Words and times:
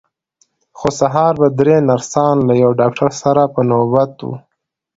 خو 0.77 0.87
سهار 0.99 1.33
به 1.41 1.47
درې 1.59 1.75
نرسان 1.89 2.35
له 2.47 2.53
یوه 2.63 2.77
ډاکټر 2.81 3.11
سره 3.23 3.43
په 3.53 3.61
نوبت 3.71 4.11
وو. 4.25 4.33